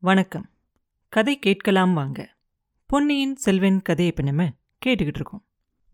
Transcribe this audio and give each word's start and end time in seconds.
வணக்கம். 0.00 0.50
கதை 1.08 1.38
கேட்கலாம் 1.38 1.94
வாங்க. 1.94 2.36
பொன்னியின் 2.86 3.36
செல்வன் 3.36 3.82
கதையை 3.82 4.14
இப்ப 4.16 4.30
நம்ம 4.30 4.50
கேட்டுக்கிட்டு 4.86 5.14
இருக்கோம். 5.14 5.44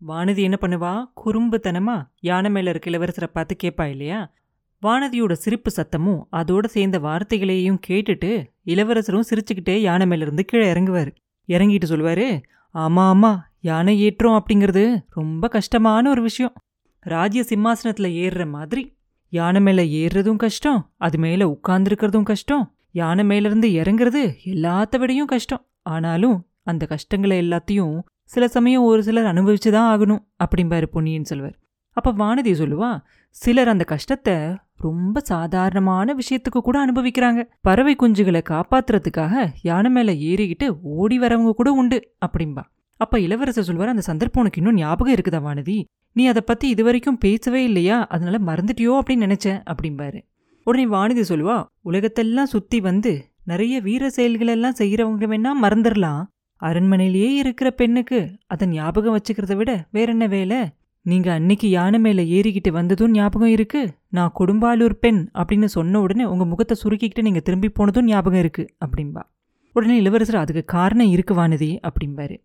வானதி 0.07 0.37
என்ன 0.37 0.57
பண்ணுவா? 0.61 1.05
குறும்புத்தனமா 1.25 2.07
யானை 2.19 2.51
மேல 2.51 2.69
இருக்க 2.69 2.89
இளவரசரை 2.89 3.23
பார்த்து 3.23 3.55
கேட்பா 3.63 3.83
இல்லையா? 3.83 4.33
வானதியோட 4.81 5.31
சிரிப்பு 5.31 5.71
சத்தமும் 5.75 6.21
அதோட 6.31 6.65
சேர்ந்த 6.65 6.99
வார்த்தைகளையும் 6.99 7.79
கேட்டுட்டு 7.87 8.45
இளவரசரும் 8.63 9.23
சிரிச்சுக்கிட்டே 9.29 9.75
யானை 9.77 10.07
மேல 10.07 10.21
இருந்து 10.21 10.45
கீழே 10.45 10.73
இறங்குவாரு. 10.73 11.15
இறங்கிட்டு 11.47 11.85
சொல்லுவாரு 11.87 12.41
ஆமா 12.73 13.13
ஆமா 13.13 13.39
யானை 13.59 13.99
ஏற்றம் 13.99 14.43
அப்படிங்கிறது 14.43 15.05
ரொம்ப 15.09 15.47
கஷ்டமான 15.47 16.09
ஒரு 16.09 16.21
விஷயம். 16.21 16.53
ராஜ்ய 16.99 17.43
சிம்மாசனத்துல 17.49 18.11
ஏறுற 18.23 18.49
மாதிரி 18.49 18.97
யானை 19.29 19.61
மேல 19.61 19.83
ஏறுறதும் 19.83 20.35
கஷ்டம் 20.35 20.91
அது 20.97 21.17
மேல 21.17 21.57
உட்கார்ந்துருக்கிறதும் 21.57 22.23
கஷ்டம் 22.23 22.74
யானை 22.95 23.23
மேலிருந்து 23.23 23.67
இறங்குறது 23.69 24.21
எல்லாத்த 24.45 24.99
விடையும் 24.99 25.25
கஷ்டம். 25.25 25.63
ஆனாலும் 25.81 26.45
அந்த 26.63 26.85
கஷ்டங்களை 26.85 27.37
எல்லாத்தையும் 27.39 27.95
சில 28.23 28.47
சமயம் 28.47 28.83
ஒரு 28.83 29.03
சிலர் 29.03 29.35
அனுபவிச்சு 29.35 29.71
தான் 29.71 29.89
ஆகணும் 29.93 30.21
அப்படிம்பாரு 30.43 30.85
பொன்னியின் 30.85 31.23
செல்வர். 31.23 31.57
அப்போ 31.97 32.11
வானதி 32.11 32.53
சொல்லுவா 32.59 33.01
சிலர் 33.29 33.67
அந்த 33.67 33.83
கஷ்டத்தை 33.83 34.35
ரொம்ப 34.77 35.19
சாதாரணமான 35.19 36.15
விஷயத்துக்கு 36.15 36.59
கூட 36.59 36.77
அனுபவிக்கிறாங்க. 36.85 37.43
பறவை 37.61 37.95
குஞ்சுகளை 37.95 38.41
காப்பாத்துறதுக்காக 38.49 39.47
யானை 39.61 39.91
மேலே 39.91 40.13
ஏறிக்கிட்டு 40.31 40.69
ஓடி 40.81 41.19
வரவங்க 41.19 41.51
கூட 41.51 41.71
உண்டு 41.71 41.99
அப்படிம்பா. 42.25 42.63
அப்ப 42.97 43.19
இளவரசர் 43.19 43.63
சொல்வார் 43.63 43.87
அந்த 43.87 44.01
சந்தர்ப்பம் 44.01 44.43
உனக்கு 44.43 44.61
இன்னும் 44.61 44.77
ஞாபகம் 44.77 45.13
இருக்குதா 45.13 45.45
வானதி? 45.49 45.83
நீ 46.11 46.25
அதை 46.25 46.41
பத்தி 46.45 46.69
இதுவரைக்கும் 46.69 47.17
பேசவே 47.17 47.63
இல்லையா? 47.63 48.07
அதனால 48.07 48.37
மறந்துட்டியோ? 48.45 48.93
அப்படின்னு 48.99 49.25
நினைச்சேன் 49.27 49.61
அப்படிம்பாரு. 49.65 50.19
உடனே 50.67 50.85
வானதி 50.85 51.23
சொல்லுவா 51.29 51.65
உலகத்தெல்லாம் 51.85 52.43
சுத்தி 52.43 52.79
வந்து 52.79 53.31
நிறைய 53.43 53.81
வீர 53.81 54.07
செயல்களெல்லாம் 54.07 54.77
செய்கிறவங்க 54.77 55.25
செய்யறவங்க 55.25 55.25
வேணா 55.33 55.51
மறந்துடலாம் 55.61 56.23
அரண்மனையிலேயே 56.61 57.29
இருக்கிற 57.33 57.71
பெண்ணுக்கு 57.71 58.31
அதை 58.45 58.67
ஞாபகம் 58.67 59.15
வச்சுக்கிறத 59.17 59.55
விட 59.55 59.87
வேற 59.91 60.11
என்ன 60.11 60.27
வேலை? 60.27 60.59
நீங்க 61.01 61.33
அன்னைக்கு 61.33 61.69
யானை 61.69 61.99
மேல 61.99 62.21
ஏறிக்கிட்டு 62.21 62.69
வந்ததும் 62.69 63.11
ஞாபகம் 63.11 63.49
இருக்கு? 63.49 63.81
நான் 64.09 64.33
கொடும்பாலூர் 64.39 64.93
பெண் 64.93 65.29
அப்படின்னு 65.33 65.65
சொன்ன 65.65 65.99
உடனே 65.99 66.23
உங்க 66.23 66.45
முகத்தை 66.45 66.77
சுருக்கிக்கிட்டு 66.83 67.21
நீங்க 67.21 67.39
திரும்பி 67.39 67.69
போனதும் 67.69 68.05
ஞாபகம் 68.05 68.39
இருக்கு 68.39 68.73
அப்படின்பா 68.85 69.23
உடனே 69.71 69.95
இளவரசர் 69.97 70.35
அதுக்கு 70.35 70.65
காரணம் 70.65 71.07
இருக்கு 71.07 71.33
வானதி 71.35 71.79
அப்படிம்பாரு. 71.87 72.37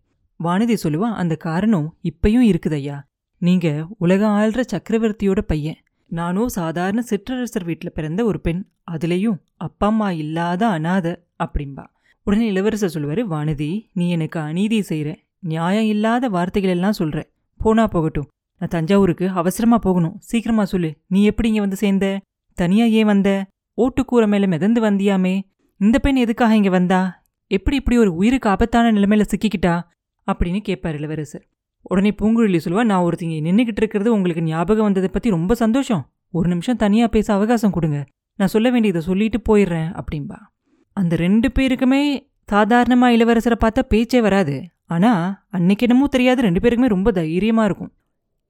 வானதி 0.43 0.75
சொல்லுவா 0.83 1.09
அந்த 1.21 1.35
காரணம் 1.35 1.97
இப்பயும் 2.03 2.49
இருக்குதையா 2.51 2.99
நீங்க 3.37 3.87
உலகம் 3.97 4.35
ஆள்ற 4.37 4.61
சக்கரவர்த்தியோட 4.71 5.41
பையன். 5.41 5.79
நானும் 6.11 6.49
சாதாரண 6.49 7.01
சிற்றரசர் 7.01 7.65
வீட்டில் 7.65 7.93
பிறந்த 7.93 8.25
ஒரு 8.25 8.39
பெண். 8.41 8.61
அதுலேயும் 8.91 9.37
அப்பா 9.57 9.87
அம்மா 9.87 10.11
இல்லாத 10.11 10.67
அனாத 10.67 11.15
அப்படின்பா 11.43 11.85
உடனே 12.23 12.45
இளவரசர் 12.45 12.95
சொல்லுவாரு 12.95 13.21
வானதி 13.29 13.85
நீ 13.93 14.09
எனக்கு 14.09 14.39
அநீதி 14.39 14.81
செய்கிற 14.81 15.17
நியாயம் 15.39 15.85
இல்லாத 15.85 16.29
வார்த்தைகள் 16.29 16.71
எல்லாம் 16.71 16.97
சொல்ற. 16.99 17.23
போனா 17.57 17.87
போகட்டும். 17.87 18.27
நான் 18.57 18.69
தஞ்சாவூருக்கு 18.69 19.29
அவசரமா 19.29 19.77
போகணும். 19.77 20.15
சீக்கிரமா 20.19 20.65
சொல்லு. 20.65 20.97
நீ 21.07 21.23
எப்படி 21.23 21.47
இங்க 21.47 21.59
வந்து 21.59 21.75
சேர்ந்த? 21.75 22.21
தனியா 22.57 22.85
ஏன் 22.85 23.05
வந்த? 23.05 23.45
ஓட்டுக்கூரை 23.77 24.27
மேல 24.27 24.47
மிதந்து 24.47 24.81
வந்தியாமே. 24.81 25.41
இந்த 25.77 25.99
பெண் 25.99 26.15
எதுக்காக 26.15 26.55
இங்க 26.55 26.69
வந்தா? 26.69 27.23
எப்படி 27.47 27.75
இப்படி 27.75 27.97
ஒரு 27.97 28.15
உயிருக்கு 28.15 28.49
ஆபத்தான 28.49 28.91
நிலைமையில் 28.91 29.27
சிக்கிக்கிட்டா? 29.27 29.81
அப்படின்னு 30.31 30.59
கேட்பார் 30.59 30.95
இளவரசர். 30.95 31.47
உடனே 31.81 32.11
பூங்குழலி 32.21 32.59
சொல்லுவா 32.65 32.83
நான் 32.83 33.03
ஒருத்தங்க 33.03 33.37
நின்றுக்கிட்டு 33.47 33.81
இருக்கிறது 33.83 34.13
உங்களுக்கு 34.13 34.43
ஞாபகம் 34.43 34.83
வந்ததை 34.83 35.09
பத்தி 35.13 35.29
ரொம்ப 35.29 35.53
சந்தோஷம். 35.55 36.03
ஒரு 36.29 36.47
நிமிஷம் 36.49 36.75
தனியா 36.75 37.07
பேச 37.07 37.33
அவகாசம் 37.33 37.71
கொடுங்க. 37.71 37.99
நான் 38.39 38.47
சொல்ல 38.47 38.69
வேண்டியதை 38.69 39.01
சொல்லிட்டு 39.01 39.39
போயிடுறேன் 39.49 40.01
அப்படின்பா 40.01 40.37
அந்த 40.97 41.15
ரெண்டு 41.15 41.47
பேருக்குமே 41.59 42.01
சாதாரணமா 42.51 43.07
இளவரசரை 43.15 43.57
பார்த்தா 43.63 43.81
பேச்சே 43.87 44.21
வராது. 44.21 44.55
ஆனா 44.85 45.11
அன்னைக்கு 45.49 45.87
என்னமோ 45.87 46.07
தெரியாது 46.07 46.41
ரெண்டு 46.41 46.59
பேருக்குமே 46.59 46.85
ரொம்ப 46.85 47.11
தைரியமா 47.11 47.65
இருக்கும். 47.65 47.91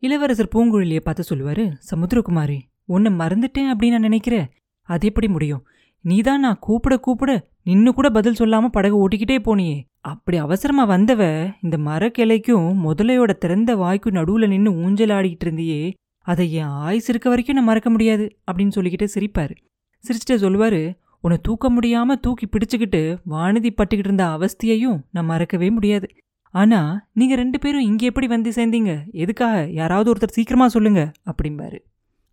இளவரசர் 0.03 0.53
பூங்குழலியை 0.55 0.99
பார்த்து 0.99 1.23
சொல்லுவாரு 1.31 1.65
சமுத்திரகுமாரி 1.91 2.59
உன்னை 2.85 3.11
மறந்துட்டேன் 3.11 3.69
அப்படின்னு 3.71 3.95
நான் 3.95 4.07
நினைக்கிறேன். 4.09 4.47
அது 4.89 5.07
எப்படி 5.07 5.27
முடியும்? 5.27 5.65
நீதான் 6.01 6.39
நான் 6.39 6.57
கூப்பிட 6.59 6.97
கூப்பிட. 6.97 7.49
நின்னு 7.63 7.93
கூட 7.93 8.09
பதில் 8.09 8.35
சொல்லாம 8.39 8.67
படகு 8.67 9.07
ஓட்டிக்கிட்டே 9.07 9.37
போனியே. 9.45 9.81
அப்படி 9.99 10.37
அவசரமா 10.37 10.89
வந்தவ 10.89 11.51
இந்த 11.61 11.77
மரக்கிளைக்கும் 11.77 12.75
முதலையோட 12.85 13.33
திறந்த 13.33 13.75
வாய்க்கும் 13.75 14.13
நடுவுல 14.13 14.47
நின்னு 14.47 14.73
ஊஞ்சல் 14.73 15.09
ஆடிக்கிட்டு 15.09 15.45
இருந்தியே 15.45 15.93
அதை 16.23 16.53
என் 16.53 16.63
ஆயுசு 16.63 17.09
இருக்க 17.09 17.29
வரைக்கும் 17.29 17.55
நான் 17.55 17.65
மறக்க 17.65 17.89
முடியாது 17.89 18.37
அப்படின்னு 18.51 18.71
சொல்லிக்கிட்டு 18.75 19.07
சிரிப்பாரு. 19.15 19.55
சிரிச்சுட்டு 20.03 20.37
சொல்லுவாரு 20.37 20.93
உன்னை 21.21 21.39
தூக்க 21.41 21.71
முடியாம 21.71 22.11
தூக்கி 22.21 22.45
பிடிச்சுக்கிட்டு 22.45 23.17
வானதி 23.29 23.69
பட்டுக்கிட்டு 23.69 24.07
இருந்த 24.07 24.25
அவஸ்தையையும் 24.25 25.01
நான் 25.11 25.25
மறக்கவே 25.25 25.69
முடியாது. 25.69 26.07
ஆனா 26.49 27.07
நீங்க 27.13 27.35
ரெண்டு 27.35 27.59
பேரும் 27.59 27.81
இங்க 27.81 28.05
எப்படி 28.05 28.27
வந்து 28.27 28.49
சேர்ந்தீங்க? 28.49 29.11
எதுக்காக 29.11 29.67
யாராவது 29.69 30.13
ஒருத்தர் 30.13 30.29
சீக்கிரமா 30.29 30.67
சொல்லுங்க 30.67 31.11
அப்படிம்பாரு. 31.25 31.79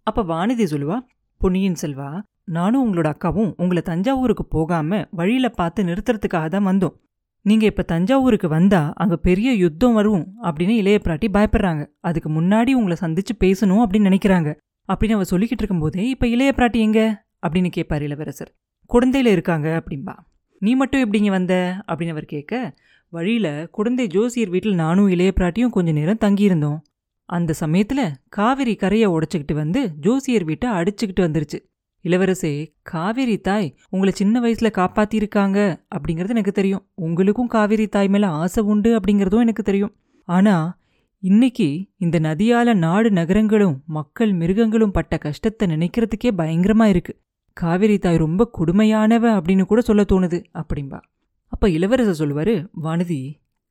அப்ப 0.03 0.23
வானதி 0.23 0.67
சொல்லுவா 0.71 0.99
பொன்னியின் 1.37 1.77
செல்வா 1.83 2.23
நானும் 2.49 2.85
உங்களோட 2.85 3.13
அக்காவும் 3.13 3.53
உங்களை 3.57 3.83
தஞ்சாவூருக்கு 3.83 4.45
போகாம 4.45 5.07
வழியில 5.11 5.49
பார்த்து 5.49 5.83
நிறுத்துறதுக்காக 5.83 6.49
தான் 6.49 6.67
வந்தோம். 6.67 6.97
நீங்க 7.43 7.67
இப்ப 7.67 7.83
தஞ்சாவூருக்கு 7.83 8.49
வந்தா 8.49 8.93
அங்க 8.95 9.17
பெரிய 9.17 9.53
யுத்தம் 9.53 9.93
வரும் 9.93 10.35
அப்படின்னு 10.43 10.69
இளைய 10.69 11.01
பிராட்டி 11.05 11.29
பயப்படுறாங்க. 11.33 11.87
அதுக்கு 12.01 12.31
முன்னாடி 12.31 12.73
உங்களை 12.73 12.97
சந்திச்சு 13.01 13.33
பேசணும் 13.41 13.85
அப்படின்னு 13.85 14.09
நினைக்கிறாங்க. 14.09 14.57
அப்படின்னு 14.89 15.13
அவர் 15.13 15.29
சொல்லிக்கிட்டு 15.31 15.59
இருக்கும்போதே 15.59 16.09
இப்ப 16.09 16.27
இளைய 16.27 16.53
பிராட்டி 16.57 16.77
எங்க? 16.77 17.27
அப்படின்னு 17.47 17.69
கேட்பார் 17.69 18.03
இளவரசர். 18.03 18.55
குழந்தையில 18.93 19.27
இருக்காங்க 19.27 19.83
அப்படின்பா 19.83 20.15
நீ 20.59 20.75
மட்டும் 20.75 21.13
எப்படிங்க 21.13 21.31
வந்த? 21.31 21.83
அப்படின்னு 21.89 22.11
அவர் 22.11 22.25
கேட்க 22.25 22.75
வழியில 23.09 23.69
குழந்தை 23.71 24.07
ஜோசியர் 24.07 24.49
வீட்டில் 24.49 24.75
நானும் 24.75 25.09
இளைய 25.09 25.33
பிராட்டியும் 25.37 25.71
கொஞ்ச 25.71 25.93
நேரம் 25.93 26.19
தங்கியிருந்தோம். 26.21 26.79
அந்த 27.25 27.55
சமயத்துல 27.61 28.11
காவிரி 28.29 28.75
கரையை 28.77 29.09
உடைச்சுக்கிட்டு 29.09 29.55
வந்து 29.55 29.91
ஜோசியர் 29.95 30.45
வீட்டை 30.45 30.71
அடிச்சுக்கிட்டு 30.71 31.21
வந்துருச்சு. 31.21 31.68
இளவரசே 32.05 32.53
காவேரி 32.83 33.39
தாய் 33.39 33.77
உங்களை 33.89 34.15
சின்ன 34.15 34.41
வயசுல 34.41 34.69
காப்பாத்திருக்காங்க 34.79 35.59
அப்படிங்கிறது 35.95 36.29
எனக்கு 36.29 36.53
தெரியும். 36.53 36.85
உங்களுக்கும் 36.95 37.47
காவேரி 37.47 37.87
தாய் 37.87 38.09
மேல 38.09 38.29
ஆசை 38.29 38.63
உண்டு 38.65 39.01
அப்படிங்கிறதும் 39.01 39.45
எனக்கு 39.47 39.63
தெரியும். 39.63 39.95
ஆனா 40.29 40.79
இன்னைக்கு 41.23 41.87
இந்த 41.97 42.21
நதியால 42.21 42.75
நாடு 42.75 43.11
நகரங்களும் 43.11 43.83
மக்கள் 43.87 44.33
மிருகங்களும் 44.33 44.91
பட்ட 44.91 45.19
கஷ்டத்தை 45.19 45.69
நினைக்கிறதுக்கே 45.69 46.31
பயங்கரமா 46.37 46.85
இருக்கு. 46.85 47.15
காவேரி 47.53 47.99
தாய் 47.99 48.17
ரொம்ப 48.17 48.51
கொடுமையானவ 48.59 49.25
அப்படின்னு 49.39 49.65
கூட 49.65 49.81
சொல்ல 49.81 50.03
தோணுது 50.03 50.45
அப்படிம்பா. 50.55 51.01
அப்ப 51.47 51.71
இளவரசர் 51.71 52.21
சொல்லுவாரு 52.23 52.67
வானதி 52.83 53.21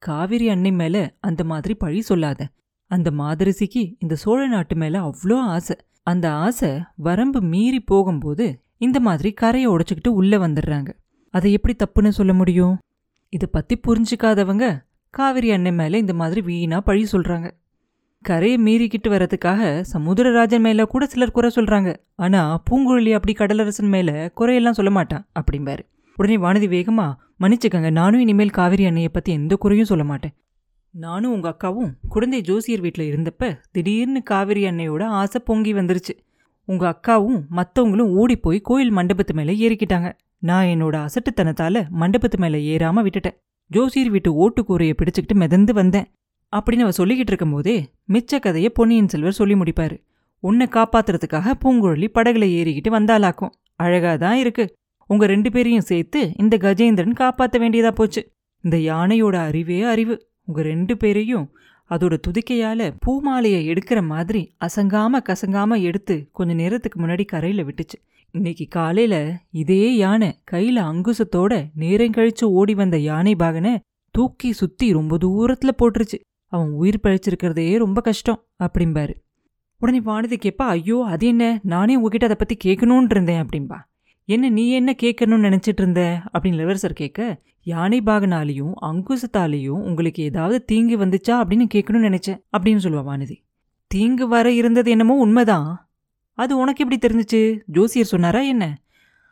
காவிரி 0.02 0.50
அன்னை 0.50 0.72
மேல 0.72 1.18
அந்த 1.20 1.44
மாதிரி 1.44 1.76
பழி 1.76 2.02
சொல்லாத. 2.02 2.50
அந்த 2.92 3.12
மாதரசிக்கு 3.12 3.96
இந்த 4.00 4.16
சோழ 4.16 4.48
நாட்டு 4.48 4.76
மேல 4.76 5.00
அவ்வளோ 5.00 5.38
ஆசை. 5.56 5.76
அந்த 6.08 6.26
ஆசை 6.46 6.72
வரம்பு 7.08 7.40
மீறி 7.54 7.80
போகும்போது 7.92 8.46
இந்த 8.86 8.98
மாதிரி 9.08 9.30
கரையை 9.42 9.70
உடைச்சிக்கிட்டு 9.74 10.12
உள்ளே 10.20 10.38
வந்துடுறாங்க. 10.38 10.90
அதை 11.34 11.50
எப்படி 11.58 11.74
தப்புன்னு 11.76 12.12
சொல்ல 12.18 12.34
முடியும்? 12.34 12.76
இதை 13.34 13.48
பற்றி 13.52 13.76
புரிஞ்சுக்காதவங்க 13.86 14.66
காவிரி 15.14 15.50
அன்னை 15.52 15.72
மேலே 15.80 15.98
இந்த 16.04 16.14
மாதிரி 16.14 16.42
வீணா 16.50 16.78
பழி 16.88 17.04
சொல்றாங்க. 17.12 17.48
கரையை 18.26 18.58
மீறிக்கிட்டு 18.66 19.10
வரதுக்காக 19.14 19.62
சமுத்திரராஜன் 19.94 20.64
மேல 20.66 20.86
கூட 20.94 21.04
சிலர் 21.06 21.36
குறை 21.36 21.50
சொல்கிறாங்க 21.56 21.90
ஆனால் 22.26 22.62
பூங்குழலி 22.68 23.12
அப்படி 23.18 23.34
கடலரசன் 23.34 23.94
மேலே 23.96 24.16
குறையெல்லாம் 24.40 24.78
சொல்ல 24.80 24.92
மாட்டான் 24.98 25.24
அப்படிம்பாரு. 25.40 25.84
உடனே 26.18 26.38
வானதி 26.46 26.68
வேகமாக 26.76 27.18
மன்னிச்சுக்கங்க 27.44 27.90
நானும் 28.00 28.24
இனிமேல் 28.26 28.58
காவிரி 28.58 28.86
அன்னையை 28.90 29.12
பற்றி 29.14 29.32
எந்த 29.40 29.56
குறையும் 29.64 29.90
சொல்ல 29.92 30.06
மாட்டேன். 30.12 30.34
நானும் 30.92 31.32
உங்க 31.32 31.56
அக்காவும் 31.56 31.92
குழந்தை 32.10 32.42
ஜோசியர் 32.42 32.80
வீட்டில் 32.80 33.16
இருந்தப்ப 33.16 33.58
திடீர்னு 33.72 34.24
காவிரி 34.24 34.64
அன்னையோட 34.64 35.04
ஆசை 35.04 35.42
பொங்கி 35.46 35.74
வந்துருச்சு. 35.74 36.26
உங்க 36.66 37.00
அக்காவும் 37.00 37.44
மத்தவங்களும் 37.52 38.14
ஓடி 38.14 38.36
போய் 38.36 38.60
கோயில் 38.60 38.94
மண்டபத்து 38.94 39.34
மேல 39.34 39.52
ஏறிக்கிட்டாங்க. 39.52 40.14
நான் 40.38 40.66
என்னோட 40.66 41.08
அசட்டுத்தனத்தால 41.08 41.86
மண்டபத்து 42.00 42.38
மேல 42.38 42.58
ஏறாம 42.58 43.08
விட்டுட்டேன். 43.08 43.38
ஜோசியர் 43.68 44.10
வீட்டு 44.10 44.50
ஓட்டுக்கூரையை 44.50 44.94
பிடிச்சுக்கிட்டு 44.94 45.36
மிதந்து 45.36 45.74
வந்தேன். 45.74 46.06
அப்படின்னு 46.56 46.80
அவ 46.80 46.90
சொல்லிக்கிட்டு 46.98 47.28
இருக்கும்போதே 47.28 47.90
மிச்ச 48.10 48.40
கதையை 48.40 48.70
பொன்னியின் 48.70 49.08
செல்வர் 49.08 49.32
சொல்லி 49.32 49.54
முடிப்பாரு. 49.54 50.06
உன்னை 50.40 50.68
காப்பாத்துறதுக்காக 50.68 51.54
பூங்குழலி 51.66 52.08
படகுல 52.14 52.46
ஏறிக்கிட்டு 52.46 52.90
வந்தாலாக்கும் 52.90 53.50
அழகாதான் 53.84 54.32
இருக்கு. 54.32 54.74
உங்க 55.08 55.26
ரெண்டு 55.26 55.52
பேரையும் 55.52 55.82
சேர்த்து 55.82 56.32
இந்த 56.38 56.58
கஜேந்திரன் 56.58 57.14
காப்பாத்த 57.20 57.58
வேண்டியதா 57.58 57.92
போச்சு. 57.92 58.32
இந்த 58.62 58.78
யானையோட 58.78 59.36
அறிவே 59.36 59.82
அறிவு. 59.82 60.27
உங்க 60.48 60.62
ரெண்டு 60.62 60.98
பேரையும் 60.98 61.46
அதோட 61.90 62.16
துதிக்கையால 62.28 62.82
பூமாலையை 63.06 63.62
எடுக்கிற 63.72 64.00
மாதிரி 64.06 64.42
அசங்காம 64.66 65.20
கசங்காம 65.30 65.82
எடுத்து 65.82 66.16
கொஞ்ச 66.32 66.54
நேரத்துக்கு 66.54 66.98
முன்னாடி 67.00 67.26
கரையில 67.26 67.64
விட்டுச்சு. 67.64 67.98
இன்னைக்கு 68.32 68.66
காலையில 68.70 69.16
இதே 69.52 69.96
யானை 69.96 70.30
கையில 70.52 70.80
அங்குசத்தோட 70.90 71.54
நேரம் 71.76 72.16
கழிச்சு 72.18 72.46
ஓடி 72.60 72.74
வந்த 72.74 72.98
யானை 72.98 73.36
பாகனை 73.36 73.74
தூக்கி 74.12 74.52
சுத்தி 74.54 74.92
ரொம்ப 74.92 75.18
தூரத்துல 75.18 75.70
போட்டுருச்சு. 75.78 76.18
அவன் 76.52 76.72
உயிர் 76.72 77.04
பழிச்சிருக்கிறதே 77.04 77.78
ரொம்ப 77.78 78.02
கஷ்டம் 78.02 78.42
அப்படிம்பாரு. 78.64 79.14
உடனே 79.80 80.00
வானதி 80.00 80.38
கேப்பா 80.40 80.68
ஐயோ 80.76 81.04
அது 81.08 81.28
என்ன? 81.28 81.60
நானே 81.64 81.96
உங்ககிட்ட 81.96 82.26
அதை 82.26 82.38
பத்தி 82.40 82.56
கேட்கணும்னு 82.64 83.10
இருந்தேன் 83.10 83.42
அப்படின்பா 83.44 83.80
என்ன 84.30 84.50
நீ 84.50 84.64
என்ன 84.72 84.96
கேட்கணும்னு 85.02 85.48
நினைச்சிட்டு 85.48 85.82
இருந்த? 85.84 86.22
அப்படின்னு 86.34 86.54
இளவரசர் 86.54 86.94
கேட்க 86.94 87.42
யானை 87.68 88.02
பாகனாலையும் 88.02 88.72
அங்குசத்தாலேயும் 88.82 89.84
உங்களுக்கு 89.90 90.24
ஏதாவது 90.24 90.66
தீங்கு 90.66 90.98
வந்துச்சா 90.98 91.32
அப்படின்னு 91.32 91.66
கேட்கணும்னு 91.74 92.10
நினைச்சேன் 92.10 92.42
அப்படின்னு 92.58 92.80
சொல்லுவா 92.80 93.04
வானதி. 93.08 93.36
தீங்கு 93.88 94.28
வர 94.28 94.52
இருந்தது 94.52 94.90
என்னமோ 94.90 95.16
உண்மைதான். 95.16 95.90
அது 96.34 96.58
உனக்கு 96.58 96.86
எப்படி 96.86 97.00
தெரிஞ்சுச்சு? 97.08 97.60
ஜோசியர் 97.66 98.08
சொன்னாரா 98.08 98.40
என்ன? 98.40 98.82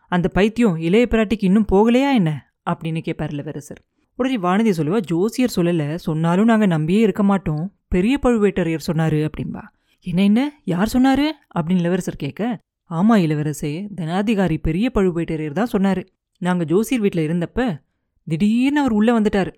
அந்த 0.07 0.27
பைத்தியம் 0.27 0.77
இளைய 0.77 1.07
பிராட்டிக்கு 1.09 1.43
இன்னும் 1.43 1.65
போகலையா 1.71 2.13
என்ன? 2.13 2.53
அப்படின்னு 2.69 3.01
கேட்பார் 3.01 3.31
இளவரசர். 3.31 3.85
உடனே 4.15 4.37
வானதி 4.37 4.73
சொல்லுவா 4.77 4.99
ஜோசியர் 4.99 5.53
சொல்லலை 5.55 5.95
சொன்னாலும் 5.95 6.45
நாங்கள் 6.45 6.67
நம்பியே 6.67 6.99
இருக்க 6.99 7.23
மாட்டோம். 7.23 7.73
பெரிய 7.87 8.19
பழுவேட்டரையர் 8.23 8.87
சொன்னாரு 8.93 9.27
அப்படின்பா. 9.27 9.61
என்ன 10.01 10.23
என்ன? 10.23 10.61
யார் 10.63 10.91
சொன்னாரு? 10.93 11.29
அப்படின்னு 11.55 11.77
இளவரசர் 11.77 12.15
கேட்க 12.15 12.59
ஆமா 12.89 13.15
இளவரசே 13.17 13.87
தனாதிகாரி 13.95 14.57
பெரிய 14.61 14.91
பழுவேட்டரையர் 14.93 15.51
தான் 15.51 15.73
சொன்னாரு. 15.77 16.07
நாங்கள் 16.37 16.65
ஜோசியர் 16.65 17.01
வீட்டில் 17.01 17.29
இருந்தப்ப 17.29 17.83
திடீர்னு 18.27 18.79
அவர் 18.79 18.91
உள்ள 18.91 19.09
வந்துட்டாரு. 19.19 19.51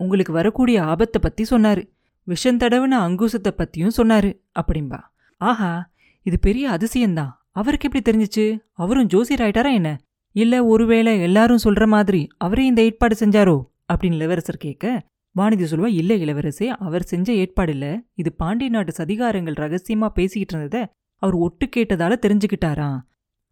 உங்களுக்கு 0.00 0.32
வரக்கூடிய 0.32 0.84
ஆபத்தை 0.84 1.20
பத்தி 1.22 1.44
சொன்னாரு. 1.50 1.82
விஷம் 2.26 2.58
தடவுன 2.58 2.94
அங்கூசத்தை 3.06 3.50
பத்தியும் 3.52 3.96
சொன்னாரு 3.96 4.30
அப்படின்பா 4.60 5.00
ஆஹா 5.40 5.90
இது 6.26 6.38
பெரிய 6.38 6.64
அதிசயம்தான். 6.70 7.32
அவருக்கு 7.50 7.88
எப்படி 7.88 8.04
தெரிஞ்சுச்சு? 8.04 8.44
அவரும் 8.72 9.06
ஜோசியர் 9.06 9.40
ஆயிட்டாரா 9.40 9.72
என்ன? 9.72 9.90
இல்ல 10.36 10.64
ஒருவேளை 10.64 11.20
எல்லாரும் 11.20 11.64
சொல்ற 11.64 11.86
மாதிரி 11.86 12.28
அவரே 12.36 12.64
இந்த 12.66 12.82
ஏற்பாடு 12.82 13.14
செஞ்சாரோ? 13.18 13.56
அப்படின்னு 13.92 14.14
இளவரசர் 14.14 14.56
கேட்க 14.56 15.06
வானதி 15.36 15.66
சொல்லுவா 15.70 15.86
இல்லை 15.86 16.16
இளவரசே 16.24 16.66
அவர் 16.66 17.02
செஞ்ச 17.02 17.32
ஏற்பாடு 17.32 17.72
இல்லை 17.72 17.92
இது 18.14 18.32
பாண்டிய 18.32 18.70
நாட்டு 18.70 18.92
சதிகாரங்கள் 18.98 19.58
ரகசியமா 19.64 20.08
பேசிக்கிட்டு 20.08 20.54
இருந்தத 20.56 20.86
அவர் 21.22 21.34
ஒட்டு 21.34 21.68
கேட்டதால 21.76 22.16
தெரிஞ்சுக்கிட்டாரா 22.26 22.90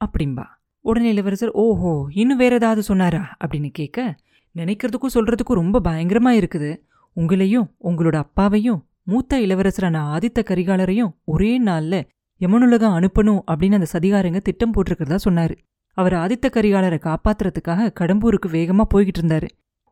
அப்படிம்பா. 0.01 0.47
உடனே 0.85 1.09
இளவரசர் 1.09 1.51
ஓஹோ 1.51 1.93
இன்னும் 2.13 2.37
வேற 2.37 2.55
ஏதாவது 2.55 2.83
சொன்னாரா? 2.83 3.37
அப்படின்னு 3.45 3.71
கேட்க 3.71 4.17
நினைக்கிறதுக்கும் 4.57 5.15
சொல்றதுக்கும் 5.15 5.61
ரொம்ப 5.61 5.81
பயங்கரமா 5.81 6.33
இருக்குது. 6.41 6.71
உங்களையும் 7.17 7.67
உங்களோட 7.85 8.17
அப்பாவையும் 8.17 8.81
மூத்த 9.03 9.41
இளவரசரான 9.41 10.03
ஆதித்த 10.15 10.41
கரிகாலரையும் 10.51 11.13
ஒரே 11.25 11.63
நாள்ல 11.63 11.95
யமனுலகம் 12.41 12.97
அனுப்பணும் 12.99 13.41
அப்படின்னு 13.51 13.79
அந்த 13.79 13.89
சதிகாரங்க 13.93 14.41
திட்டம் 14.41 14.73
போட்டிருக்கிறதா 14.75 15.19
சொன்னாரு. 15.25 15.55
அவர் 15.97 16.13
ஆதித்த 16.13 16.47
கரிகாலரை 16.53 16.99
காப்பாத்துறதுக்காக 17.07 17.89
கடம்பூருக்கு 18.01 18.49
வேகமா 18.53 18.85
போய்கிட்டு 18.95 19.21
இருந்தாரு. 19.23 19.49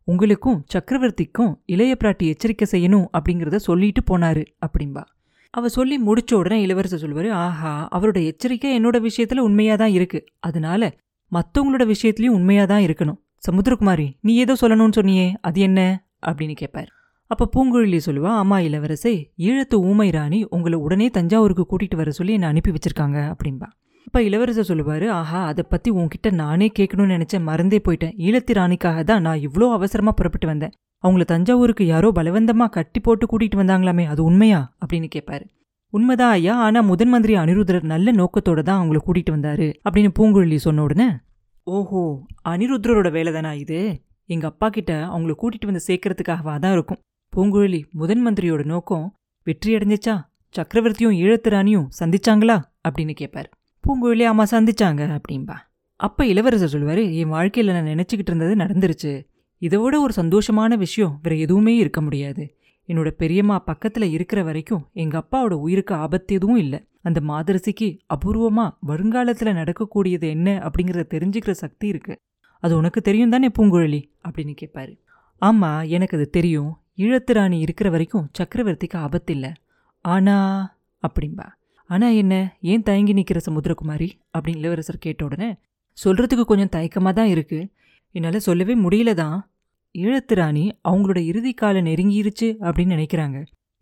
உங்களுக்கும் 0.09 0.65
சக்கரவர்த்திக்கும் 0.75 1.53
இளைய 1.67 1.97
பிராட்டி 2.01 2.27
எச்சரிக்கை 2.33 2.67
செய்யணும் 2.71 3.07
அப்படிங்கிறத 3.19 3.57
சொல்லிட்டு 3.57 4.03
போனாரு 4.11 4.43
அப்படின்பா 4.67 5.03
அவ 5.51 5.69
சொல்லி 5.69 5.97
முடிச்ச 5.99 6.33
உடனே 6.35 6.59
இளவரசர் 6.63 7.03
சொல்வாரு 7.03 7.31
ஆஹா 7.31 7.89
அவரோட 7.97 8.19
எச்சரிக்கை 8.25 8.71
என்னோட 8.79 8.97
விஷயத்துல 9.07 9.39
உண்மையா 9.39 9.75
தான் 9.77 9.91
இருக்கு. 9.91 10.21
அதனால 10.39 10.91
மத்தவங்களோட 11.33 11.85
விஷயத்துலயும் 11.95 12.37
உண்மையா 12.39 12.65
தான் 12.65 12.83
இருக்கணும். 12.83 13.19
சமுத்திரகுமாரி 13.43 14.07
நீ 14.21 14.35
ஏதோ 14.35 14.55
சொல்லணும்னு 14.61 14.97
சொன்னியே 14.99 15.27
அது 15.41 15.61
என்ன? 15.61 15.81
அப்படின்னு 16.27 16.53
கேட்பார் 16.53 16.89
அப்போ 17.31 17.45
பூங்குழலி 17.55 17.99
சொல்லுவா 18.07 18.31
ஆமா 18.35 18.57
இளவரசே 18.59 19.13
ஈழத்து 19.39 19.77
ஊமை 19.81 20.11
ராணி 20.11 20.45
உங்களை 20.49 20.79
உடனே 20.79 21.09
தஞ்சாவூருக்கு 21.09 21.65
கூட்டிகிட்டு 21.67 21.97
வர 21.97 22.11
சொல்லி 22.11 22.33
என்னை 22.33 22.49
அனுப்பி 22.49 22.71
வச்சிருக்காங்க 22.71 23.19
அப்படின்பா 23.33 23.69
அப்போ 24.07 24.21
இளவரசர் 24.23 24.63
சொல்லுவார் 24.63 25.07
ஆஹா 25.11 25.41
அதை 25.47 25.65
பற்றி 25.69 25.91
உன்கிட்ட 25.91 26.31
நானே 26.33 26.71
கேட்கணும்னு 26.79 27.15
நினச்சேன் 27.17 27.43
மறந்தே 27.43 27.79
போயிட்டேன். 27.79 28.15
ஈழத்து 28.19 28.53
ராணிக்காக 28.53 29.03
தான் 29.05 29.23
நான் 29.23 29.41
இவ்வளோ 29.41 29.67
அவசரமாக 29.73 30.17
புறப்பட்டு 30.17 30.47
வந்தேன். 30.47 30.73
அவங்கள 31.05 31.25
தஞ்சாவூருக்கு 31.25 31.85
யாரோ 31.87 32.09
பலவந்தமாக 32.11 32.71
கட்டி 32.71 33.01
போட்டு 33.01 33.27
கூட்டிகிட்டு 33.27 33.61
வந்தாங்களாமே 33.63 34.05
அது 34.07 34.25
உண்மையா? 34.25 34.61
அப்படின்னு 34.83 35.09
கேட்பாரு 35.17 35.45
உண்மைதான் 35.93 36.31
ஐயா 36.31 36.55
ஆனால் 36.57 36.85
முதன் 36.85 37.09
மந்திரி 37.09 37.35
அனிருத்தர் 37.37 37.83
நல்ல 37.83 38.13
நோக்கத்தோட 38.13 38.63
தான் 38.63 38.79
அவங்கள 38.81 38.99
கூட்டிகிட்டு 39.05 39.37
வந்தாரு 39.37 39.69
அப்படின்னு 39.85 40.11
பூங்குழலி 40.19 40.57
சொன்ன 40.57 40.83
உடனே 40.83 41.09
ஓஹோ 41.71 42.03
அனிருத்ரரோட 42.49 43.11
வேலை 43.11 43.33
தானா 43.33 43.53
இது? 43.53 43.79
எங்க 44.29 44.47
அப்பா 44.47 44.69
கிட்ட 44.69 44.93
அவங்கள 45.05 45.33
கூட்டிட்டு 45.43 45.67
வந்து 45.67 45.83
சேர்க்கறதுக்காகவா 45.87 46.59
தான் 46.59 46.73
இருக்கும். 46.73 47.01
பூங்குழலி 47.33 47.81
முதன் 47.91 48.23
மந்திரியோட 48.27 48.65
நோக்கம் 48.65 49.07
வெற்றி 49.47 49.77
அடைஞ்சிச்சா? 49.77 50.15
சக்கரவர்த்தியும் 50.55 51.17
ஈழத்து 51.23 51.49
ராணியும் 51.49 51.89
சந்திச்சாங்களா? 52.01 52.57
அப்படின்னு 52.89 53.15
கேட்பாரு 53.21 53.49
பூங்குழலி 53.85 54.25
ஆமா 54.31 54.45
சந்திச்சாங்க 54.51 55.03
அப்படின்பா 55.19 55.57
அப்ப 56.01 56.27
இளவரசர் 56.27 56.73
சொல்லுவாரு 56.75 57.03
என் 57.15 57.33
வாழ்க்கையில 57.33 57.73
நான் 57.73 57.91
நினைச்சுக்கிட்டு 57.95 58.33
இருந்தது 58.33 58.55
நடந்துருச்சு. 58.55 59.13
இதோட 59.63 59.95
ஒரு 60.01 60.13
சந்தோஷமான 60.13 60.73
விஷயம் 60.77 61.15
வேற 61.23 61.37
எதுவுமே 61.37 61.75
இருக்க 61.77 62.01
முடியாது. 62.01 62.43
என்னோட 62.89 63.09
பெரியம்மா 63.11 63.57
பக்கத்துல 63.67 64.05
இருக்கிற 64.11 64.43
வரைக்கும் 64.43 64.85
எங்க 64.93 65.15
அப்பாவோட 65.19 65.55
உயிருக்கு 65.67 65.95
ஆபத்து 65.95 66.35
எதுவும் 66.35 66.57
இல்லை. 66.57 66.81
அந்த 67.09 67.21
மாதரசிக்கு 67.31 67.89
அபூர்வமாக 68.15 68.75
வருங்காலத்தில் 68.91 69.59
நடக்கக்கூடியது 69.61 70.27
என்ன 70.37 70.49
அப்படிங்கிறத 70.67 71.05
தெரிஞ்சுக்கிற 71.15 71.55
சக்தி 71.65 71.87
இருக்குது 71.93 72.21
அது 72.63 72.73
உனக்கு 72.79 73.01
தெரியும் 73.01 73.33
தானே 73.35 73.49
பூங்குழலி? 73.57 74.01
அப்படின்னு 74.27 74.55
கேட்பாரு 74.61 74.95
ஆமாம் 75.43 75.83
எனக்கு 75.97 76.17
அது 76.19 76.27
தெரியும். 76.31 76.71
ஈழத்து 76.97 77.33
ராணி 77.37 77.59
இருக்கிற 77.65 77.89
வரைக்கும் 77.95 78.25
சக்கரவர்த்திக்கு 78.39 78.97
ஆபத்து 79.07 79.33
இல்லை 79.35 79.51
ஆனா 80.05 80.37
அப்படின்பா 81.03 81.47
ஆனால் 81.91 82.17
என்ன 82.23 82.35
ஏன் 82.71 82.87
தயங்கி 82.89 83.13
நிற்கிற 83.19 83.41
சமுத்திரகுமாரி? 83.47 84.09
அப்படின்னு 84.35 84.63
இளவரசர் 84.63 85.05
கேட்ட 85.05 85.23
உடனே 85.25 85.51
சொல்கிறதுக்கு 85.99 86.45
கொஞ்சம் 86.45 86.75
தயக்கமாக 86.75 87.15
தான் 87.19 87.31
இருக்குது 87.35 87.69
என்னால் 88.15 88.47
சொல்லவே 88.49 88.75
முடியல 88.85 89.13
தான் 89.15 89.39
ஈழத்து 89.95 90.35
ராணி 90.35 90.65
அவங்களோட 90.89 91.21
இறுதி 91.31 91.53
காலை 91.53 91.81
நெருங்கிருச்சு 91.83 92.49
அப்படின்னு 92.67 92.97
நினைக்கிறாங்க. 92.97 93.39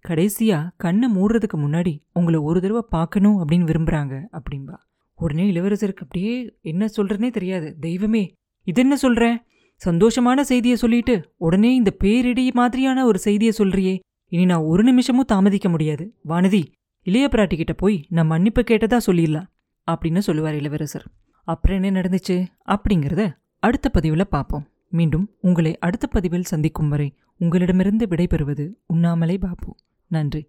கடைசியா 0.08 0.58
கண்ணை 0.76 1.08
மூடுறதுக்கு 1.14 1.56
முன்னாடி 1.56 1.92
உங்களை 2.12 2.38
ஒரு 2.38 2.60
தடவை 2.60 2.82
பார்க்கணும் 2.88 3.38
அப்படின்னு 3.38 3.68
விரும்புறாங்க 3.70 4.14
அப்படின்பா 4.32 4.76
உடனே 5.18 5.44
இளவரசருக்கு 5.50 6.04
அப்படியே 6.04 6.32
என்ன 6.62 6.88
சொல்றதுனே 6.96 7.30
தெரியாது. 7.30 7.76
தெய்வமே 7.80 8.34
இது 8.66 8.80
என்ன 8.80 8.96
சொல்ற? 9.02 9.36
சந்தோஷமான 9.80 10.40
செய்தியை 10.40 10.76
சொல்லிட்டு 10.76 11.14
உடனே 11.36 11.74
இந்த 11.74 11.90
பேரிடி 11.90 12.50
மாதிரியான 12.52 13.04
ஒரு 13.04 13.18
செய்தியை 13.18 13.52
சொல்றியே. 13.58 13.94
இனி 14.32 14.44
நான் 14.44 14.68
ஒரு 14.72 14.82
நிமிஷமும் 14.82 15.30
தாமதிக்க 15.32 15.68
முடியாது. 15.68 16.14
வானதி 16.28 16.62
இளைய 17.02 17.28
பிராட்டி 17.32 17.56
கிட்ட 17.56 17.72
போய் 17.72 18.06
நான் 18.08 18.26
மன்னிப்பு 18.26 18.62
கேட்டதா 18.70 18.98
சொல்லிடலாம் 19.06 19.48
அப்படின்னு 19.88 20.18
சொல்லுவார் 20.18 20.54
இளவரசர். 20.54 21.06
அப்புறம் 21.42 21.82
என்ன 21.82 22.00
நடந்துச்சு? 22.00 22.36
அப்படிங்கிறத 22.66 23.24
அடுத்த 23.58 23.88
பதிவில் 23.88 24.28
பார்ப்போம். 24.28 24.66
மீண்டும் 24.88 25.30
உங்களை 25.40 25.78
அடுத்த 25.78 26.06
பதிவில் 26.06 26.50
சந்திக்கும் 26.52 26.88
வரை 26.88 27.08
உங்களிடமிருந்து 27.38 28.06
விடைபெறுவது 28.06 28.66
உண்ணாமலே 28.86 29.38
பாபு. 29.38 29.76
நன்றி. 30.08 30.46